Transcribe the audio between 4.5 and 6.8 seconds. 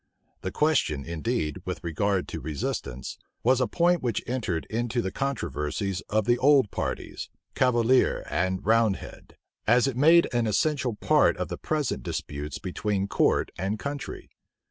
into the controversies of the old